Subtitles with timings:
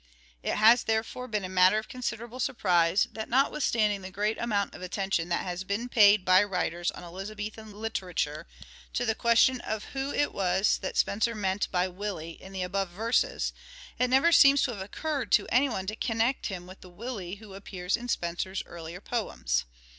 [0.41, 4.81] It has therefore been a matter of consideraole surprise that notwithstanding the great amount of
[4.81, 8.47] attention that has been paid by writers on Elizabethan literature
[8.93, 12.89] to the question of who it was that Spenser meant by" Willie" in the above
[12.89, 13.53] verses,
[13.99, 17.35] it never seems to have occurred to any one to connect him with the" Willie"
[17.35, 19.65] who appears in Spenser's earlier poems.